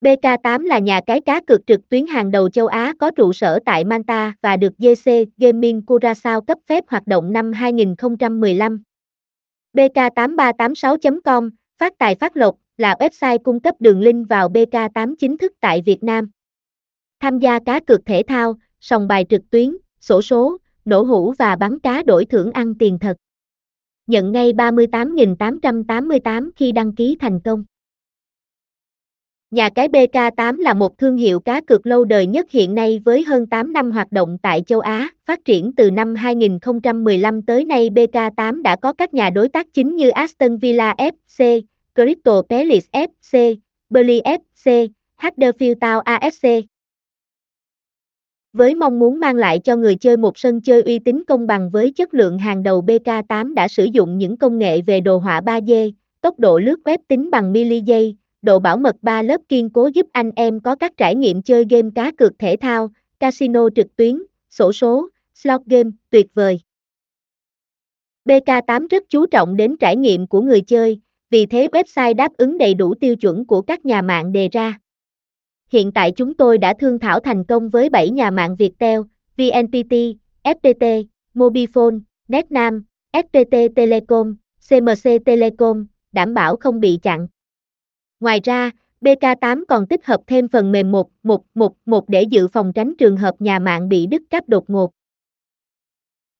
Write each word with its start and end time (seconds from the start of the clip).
BK8 0.00 0.66
là 0.66 0.78
nhà 0.78 1.00
cái 1.06 1.20
cá 1.20 1.40
cược 1.40 1.66
trực 1.66 1.88
tuyến 1.88 2.06
hàng 2.06 2.30
đầu 2.30 2.50
châu 2.50 2.66
Á 2.66 2.94
có 2.98 3.10
trụ 3.10 3.32
sở 3.32 3.58
tại 3.64 3.84
Manta 3.84 4.34
và 4.42 4.56
được 4.56 4.72
JC 4.78 5.26
Gaming 5.36 5.80
Curaçao 5.86 6.40
cấp 6.40 6.58
phép 6.66 6.84
hoạt 6.88 7.06
động 7.06 7.32
năm 7.32 7.52
2015. 7.52 8.82
BK8386.com, 9.74 11.50
phát 11.78 11.98
tài 11.98 12.14
phát 12.14 12.36
lộc, 12.36 12.56
là 12.76 12.96
website 12.98 13.38
cung 13.38 13.60
cấp 13.60 13.74
đường 13.78 14.00
link 14.00 14.28
vào 14.28 14.48
BK8 14.48 15.14
chính 15.18 15.38
thức 15.38 15.52
tại 15.60 15.82
Việt 15.86 16.02
Nam. 16.02 16.30
Tham 17.20 17.38
gia 17.38 17.58
cá 17.58 17.80
cược 17.80 18.06
thể 18.06 18.22
thao, 18.28 18.54
sòng 18.80 19.08
bài 19.08 19.26
trực 19.28 19.50
tuyến, 19.50 19.76
sổ 20.00 20.22
số, 20.22 20.56
nổ 20.84 21.02
hũ 21.02 21.34
và 21.38 21.56
bắn 21.56 21.78
cá 21.78 22.02
đổi 22.02 22.24
thưởng 22.24 22.52
ăn 22.52 22.74
tiền 22.78 22.98
thật. 22.98 23.16
Nhận 24.06 24.32
ngay 24.32 24.52
38.888 24.52 26.50
khi 26.56 26.72
đăng 26.72 26.94
ký 26.94 27.16
thành 27.20 27.40
công. 27.40 27.64
Nhà 29.50 29.68
cái 29.68 29.88
BK8 29.88 30.60
là 30.60 30.74
một 30.74 30.98
thương 30.98 31.16
hiệu 31.16 31.40
cá 31.40 31.60
cược 31.60 31.86
lâu 31.86 32.04
đời 32.04 32.26
nhất 32.26 32.50
hiện 32.50 32.74
nay 32.74 33.00
với 33.04 33.22
hơn 33.22 33.46
8 33.46 33.72
năm 33.72 33.90
hoạt 33.90 34.12
động 34.12 34.38
tại 34.42 34.62
châu 34.66 34.80
Á, 34.80 35.08
phát 35.26 35.44
triển 35.44 35.72
từ 35.76 35.90
năm 35.90 36.14
2015 36.14 37.42
tới 37.42 37.64
nay 37.64 37.90
BK8 37.90 38.62
đã 38.62 38.76
có 38.76 38.92
các 38.92 39.14
nhà 39.14 39.30
đối 39.30 39.48
tác 39.48 39.66
chính 39.74 39.96
như 39.96 40.08
Aston 40.08 40.56
Villa 40.56 40.94
FC, 40.98 41.60
Crystal 41.94 42.34
Palace 42.48 42.86
FC, 42.92 43.56
Burnley 43.90 44.20
FC, 44.20 44.88
Huddersfield 45.22 45.74
Town 45.74 46.02
AFC. 46.02 46.62
Với 48.52 48.74
mong 48.74 48.98
muốn 48.98 49.20
mang 49.20 49.36
lại 49.36 49.58
cho 49.58 49.76
người 49.76 49.94
chơi 49.94 50.16
một 50.16 50.38
sân 50.38 50.60
chơi 50.60 50.82
uy 50.82 50.98
tín 50.98 51.22
công 51.24 51.46
bằng 51.46 51.70
với 51.70 51.92
chất 51.92 52.14
lượng 52.14 52.38
hàng 52.38 52.62
đầu 52.62 52.82
BK8 52.82 53.54
đã 53.54 53.68
sử 53.68 53.84
dụng 53.84 54.18
những 54.18 54.36
công 54.36 54.58
nghệ 54.58 54.80
về 54.80 55.00
đồ 55.00 55.18
họa 55.18 55.40
3D, 55.40 55.92
tốc 56.20 56.38
độ 56.38 56.58
lướt 56.58 56.80
web 56.84 56.98
tính 57.08 57.30
bằng 57.30 57.52
mili 57.52 57.80
giây, 57.80 58.16
độ 58.42 58.58
bảo 58.58 58.76
mật 58.76 58.96
3 59.02 59.22
lớp 59.22 59.40
kiên 59.48 59.70
cố 59.70 59.86
giúp 59.94 60.06
anh 60.12 60.30
em 60.36 60.60
có 60.60 60.76
các 60.76 60.96
trải 60.96 61.14
nghiệm 61.14 61.42
chơi 61.42 61.64
game 61.70 61.88
cá 61.94 62.12
cược 62.18 62.38
thể 62.38 62.56
thao, 62.60 62.90
casino 63.20 63.68
trực 63.76 63.96
tuyến, 63.96 64.22
sổ 64.50 64.72
số, 64.72 65.08
slot 65.34 65.60
game 65.66 65.90
tuyệt 66.10 66.26
vời. 66.34 66.60
BK8 68.24 68.86
rất 68.90 69.04
chú 69.08 69.26
trọng 69.26 69.56
đến 69.56 69.76
trải 69.76 69.96
nghiệm 69.96 70.26
của 70.26 70.40
người 70.40 70.60
chơi, 70.60 71.00
vì 71.30 71.46
thế 71.46 71.68
website 71.72 72.14
đáp 72.14 72.32
ứng 72.36 72.58
đầy 72.58 72.74
đủ 72.74 72.94
tiêu 72.94 73.16
chuẩn 73.16 73.46
của 73.46 73.62
các 73.62 73.86
nhà 73.86 74.02
mạng 74.02 74.32
đề 74.32 74.48
ra. 74.52 74.78
Hiện 75.72 75.92
tại 75.92 76.12
chúng 76.16 76.34
tôi 76.34 76.58
đã 76.58 76.74
thương 76.74 76.98
thảo 76.98 77.20
thành 77.20 77.44
công 77.44 77.68
với 77.68 77.88
7 77.88 78.10
nhà 78.10 78.30
mạng 78.30 78.56
Viettel, 78.56 79.00
VNPT, 79.36 79.94
FPT, 80.42 81.04
Mobifone, 81.34 82.00
Netnam, 82.28 82.84
FPT 83.12 83.68
Telecom, 83.76 84.36
CMC 84.68 85.24
Telecom, 85.24 85.86
đảm 86.12 86.34
bảo 86.34 86.56
không 86.56 86.80
bị 86.80 86.98
chặn. 87.02 87.28
Ngoài 88.20 88.40
ra, 88.44 88.70
BK8 89.00 89.64
còn 89.68 89.86
tích 89.86 90.06
hợp 90.06 90.20
thêm 90.26 90.48
phần 90.48 90.72
mềm 90.72 90.92
1111 90.92 92.08
để 92.08 92.22
dự 92.22 92.48
phòng 92.48 92.72
tránh 92.72 92.94
trường 92.98 93.16
hợp 93.16 93.34
nhà 93.38 93.58
mạng 93.58 93.88
bị 93.88 94.06
đứt 94.06 94.22
cáp 94.30 94.48
đột 94.48 94.70
ngột. 94.70 94.90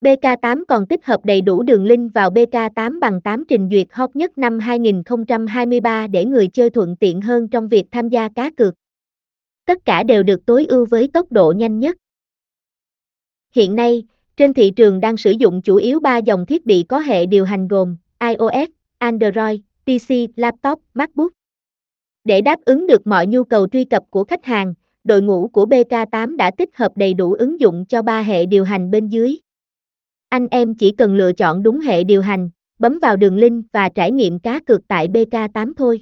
BK8 0.00 0.64
còn 0.68 0.86
tích 0.86 1.06
hợp 1.06 1.24
đầy 1.24 1.40
đủ 1.40 1.62
đường 1.62 1.84
link 1.84 2.14
vào 2.14 2.30
BK8 2.30 3.00
bằng 3.00 3.20
8 3.20 3.44
trình 3.48 3.68
duyệt 3.72 3.86
hot 3.92 4.16
nhất 4.16 4.38
năm 4.38 4.58
2023 4.58 6.06
để 6.06 6.24
người 6.24 6.48
chơi 6.48 6.70
thuận 6.70 6.96
tiện 6.96 7.20
hơn 7.20 7.48
trong 7.48 7.68
việc 7.68 7.84
tham 7.90 8.08
gia 8.08 8.28
cá 8.28 8.50
cược. 8.50 8.74
Tất 9.64 9.84
cả 9.84 10.02
đều 10.02 10.22
được 10.22 10.46
tối 10.46 10.66
ưu 10.68 10.86
với 10.86 11.10
tốc 11.12 11.32
độ 11.32 11.52
nhanh 11.56 11.80
nhất. 11.80 11.96
Hiện 13.54 13.76
nay, 13.76 14.02
trên 14.36 14.54
thị 14.54 14.70
trường 14.70 15.00
đang 15.00 15.16
sử 15.16 15.30
dụng 15.30 15.62
chủ 15.62 15.76
yếu 15.76 16.00
3 16.00 16.18
dòng 16.18 16.46
thiết 16.46 16.66
bị 16.66 16.84
có 16.88 16.98
hệ 16.98 17.26
điều 17.26 17.44
hành 17.44 17.68
gồm 17.68 17.96
iOS, 18.20 18.70
Android, 18.98 19.60
PC, 19.84 20.14
laptop, 20.36 20.80
MacBook. 20.94 21.35
Để 22.26 22.40
đáp 22.40 22.60
ứng 22.64 22.86
được 22.86 23.06
mọi 23.06 23.26
nhu 23.26 23.44
cầu 23.44 23.66
truy 23.68 23.84
cập 23.84 24.02
của 24.10 24.24
khách 24.24 24.44
hàng, 24.44 24.74
đội 25.04 25.22
ngũ 25.22 25.48
của 25.48 25.66
BK8 25.66 26.36
đã 26.36 26.50
tích 26.50 26.76
hợp 26.76 26.92
đầy 26.96 27.14
đủ 27.14 27.32
ứng 27.32 27.60
dụng 27.60 27.84
cho 27.88 28.02
ba 28.02 28.22
hệ 28.22 28.46
điều 28.46 28.64
hành 28.64 28.90
bên 28.90 29.08
dưới. 29.08 29.36
Anh 30.28 30.48
em 30.50 30.74
chỉ 30.74 30.90
cần 30.90 31.16
lựa 31.16 31.32
chọn 31.32 31.62
đúng 31.62 31.80
hệ 31.80 32.04
điều 32.04 32.22
hành, 32.22 32.50
bấm 32.78 32.98
vào 33.02 33.16
đường 33.16 33.36
link 33.36 33.64
và 33.72 33.88
trải 33.88 34.10
nghiệm 34.10 34.38
cá 34.38 34.60
cược 34.60 34.88
tại 34.88 35.08
BK8 35.08 35.72
thôi. 35.76 36.00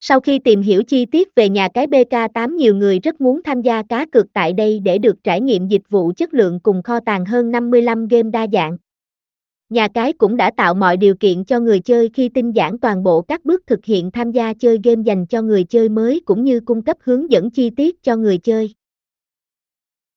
Sau 0.00 0.20
khi 0.20 0.38
tìm 0.38 0.62
hiểu 0.62 0.82
chi 0.82 1.06
tiết 1.06 1.34
về 1.34 1.48
nhà 1.48 1.68
cái 1.74 1.86
BK8 1.86 2.54
nhiều 2.56 2.74
người 2.74 2.98
rất 2.98 3.20
muốn 3.20 3.42
tham 3.42 3.62
gia 3.62 3.82
cá 3.82 4.06
cược 4.12 4.26
tại 4.32 4.52
đây 4.52 4.80
để 4.80 4.98
được 4.98 5.24
trải 5.24 5.40
nghiệm 5.40 5.68
dịch 5.68 5.88
vụ 5.88 6.12
chất 6.16 6.34
lượng 6.34 6.60
cùng 6.60 6.82
kho 6.82 7.00
tàng 7.00 7.24
hơn 7.24 7.50
55 7.50 8.08
game 8.08 8.30
đa 8.30 8.46
dạng. 8.52 8.76
Nhà 9.74 9.88
cái 9.88 10.12
cũng 10.12 10.36
đã 10.36 10.50
tạo 10.56 10.74
mọi 10.74 10.96
điều 10.96 11.14
kiện 11.14 11.44
cho 11.44 11.60
người 11.60 11.80
chơi 11.80 12.10
khi 12.14 12.28
tinh 12.28 12.52
giản 12.52 12.78
toàn 12.78 13.02
bộ 13.02 13.22
các 13.22 13.44
bước 13.44 13.66
thực 13.66 13.84
hiện 13.84 14.10
tham 14.10 14.32
gia 14.32 14.54
chơi 14.54 14.78
game 14.84 15.02
dành 15.02 15.26
cho 15.26 15.42
người 15.42 15.64
chơi 15.64 15.88
mới 15.88 16.22
cũng 16.24 16.44
như 16.44 16.60
cung 16.60 16.82
cấp 16.82 16.96
hướng 17.00 17.30
dẫn 17.30 17.50
chi 17.50 17.70
tiết 17.70 18.02
cho 18.02 18.16
người 18.16 18.38
chơi. 18.38 18.74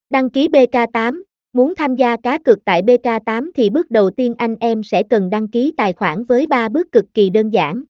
Đăng 0.09 0.29
ký 0.29 0.47
BK8 0.47 1.21
Muốn 1.53 1.73
tham 1.75 1.95
gia 1.95 2.17
cá 2.17 2.37
cược 2.37 2.65
tại 2.65 2.81
BK8 2.81 3.51
thì 3.55 3.69
bước 3.69 3.91
đầu 3.91 4.09
tiên 4.09 4.33
anh 4.37 4.55
em 4.59 4.83
sẽ 4.83 5.03
cần 5.03 5.29
đăng 5.29 5.47
ký 5.47 5.73
tài 5.77 5.93
khoản 5.93 6.23
với 6.23 6.47
3 6.47 6.69
bước 6.69 6.91
cực 6.91 7.05
kỳ 7.13 7.29
đơn 7.29 7.49
giản. 7.49 7.83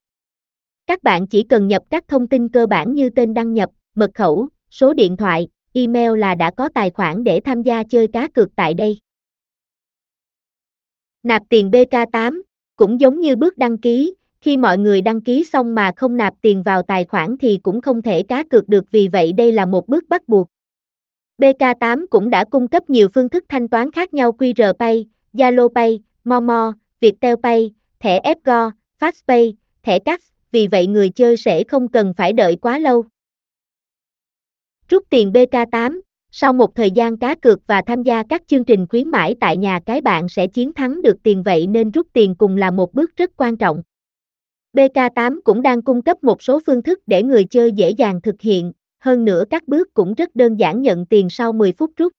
Các 0.86 1.02
bạn 1.02 1.26
chỉ 1.26 1.42
cần 1.42 1.68
nhập 1.68 1.82
các 1.90 2.08
thông 2.08 2.26
tin 2.26 2.48
cơ 2.48 2.66
bản 2.66 2.94
như 2.94 3.10
tên 3.10 3.34
đăng 3.34 3.52
nhập, 3.52 3.70
mật 3.94 4.10
khẩu, 4.14 4.48
số 4.70 4.94
điện 4.94 5.16
thoại, 5.16 5.48
email 5.72 6.18
là 6.18 6.34
đã 6.34 6.50
có 6.50 6.68
tài 6.68 6.90
khoản 6.90 7.24
để 7.24 7.40
tham 7.40 7.62
gia 7.62 7.82
chơi 7.82 8.08
cá 8.08 8.28
cược 8.28 8.56
tại 8.56 8.74
đây. 8.74 8.98
Nạp 11.28 11.42
tiền 11.48 11.70
BK8 11.70 12.42
cũng 12.76 13.00
giống 13.00 13.20
như 13.20 13.36
bước 13.36 13.58
đăng 13.58 13.78
ký, 13.78 14.14
khi 14.40 14.56
mọi 14.56 14.78
người 14.78 15.00
đăng 15.00 15.20
ký 15.20 15.44
xong 15.44 15.74
mà 15.74 15.92
không 15.96 16.16
nạp 16.16 16.34
tiền 16.42 16.62
vào 16.62 16.82
tài 16.82 17.04
khoản 17.04 17.36
thì 17.40 17.58
cũng 17.62 17.80
không 17.80 18.02
thể 18.02 18.22
cá 18.22 18.44
cược 18.44 18.68
được 18.68 18.84
vì 18.90 19.08
vậy 19.08 19.32
đây 19.32 19.52
là 19.52 19.66
một 19.66 19.88
bước 19.88 20.04
bắt 20.08 20.28
buộc. 20.28 20.48
BK8 21.38 22.06
cũng 22.10 22.30
đã 22.30 22.44
cung 22.44 22.68
cấp 22.68 22.90
nhiều 22.90 23.08
phương 23.14 23.28
thức 23.28 23.44
thanh 23.48 23.68
toán 23.68 23.90
khác 23.90 24.14
nhau 24.14 24.32
QR 24.38 24.72
Pay, 24.72 25.06
Zalo 25.32 25.68
Pay, 25.68 26.00
Momo, 26.24 26.72
Viettel 27.00 27.34
Pay, 27.42 27.74
thẻ 28.00 28.20
Fgo, 28.20 28.70
FastPay, 29.00 29.52
thẻ 29.82 29.98
cash, 29.98 30.24
vì 30.52 30.66
vậy 30.66 30.86
người 30.86 31.10
chơi 31.10 31.36
sẽ 31.36 31.64
không 31.64 31.88
cần 31.88 32.14
phải 32.16 32.32
đợi 32.32 32.56
quá 32.56 32.78
lâu. 32.78 33.04
Rút 34.88 35.04
tiền 35.10 35.32
BK8 35.32 36.00
sau 36.30 36.52
một 36.52 36.74
thời 36.74 36.90
gian 36.90 37.16
cá 37.16 37.34
cược 37.34 37.66
và 37.66 37.82
tham 37.86 38.02
gia 38.02 38.22
các 38.22 38.42
chương 38.46 38.64
trình 38.64 38.86
khuyến 38.86 39.08
mãi 39.08 39.36
tại 39.40 39.56
nhà 39.56 39.80
cái 39.86 40.00
bạn 40.00 40.28
sẽ 40.28 40.46
chiến 40.46 40.72
thắng 40.72 41.02
được 41.02 41.16
tiền 41.22 41.42
vậy 41.42 41.66
nên 41.66 41.90
rút 41.90 42.06
tiền 42.12 42.34
cùng 42.34 42.56
là 42.56 42.70
một 42.70 42.94
bước 42.94 43.16
rất 43.16 43.30
quan 43.36 43.56
trọng. 43.56 43.82
BK8 44.72 45.40
cũng 45.44 45.62
đang 45.62 45.82
cung 45.82 46.02
cấp 46.02 46.24
một 46.24 46.42
số 46.42 46.60
phương 46.66 46.82
thức 46.82 46.98
để 47.06 47.22
người 47.22 47.44
chơi 47.44 47.72
dễ 47.72 47.90
dàng 47.90 48.20
thực 48.20 48.40
hiện, 48.40 48.72
hơn 48.98 49.24
nữa 49.24 49.44
các 49.50 49.68
bước 49.68 49.94
cũng 49.94 50.14
rất 50.14 50.36
đơn 50.36 50.56
giản 50.56 50.82
nhận 50.82 51.06
tiền 51.06 51.30
sau 51.30 51.52
10 51.52 51.72
phút 51.72 51.90
rút. 51.96 52.12